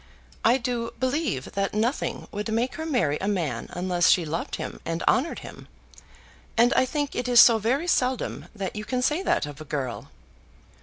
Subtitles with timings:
[0.43, 4.79] I do believe that nothing would make her marry a man unless she loved him
[4.83, 5.67] and honoured him,
[6.57, 9.63] and I think it is so very seldom that you can say that of a
[9.63, 10.09] girl."